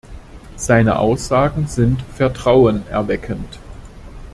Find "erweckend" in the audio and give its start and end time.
2.89-3.59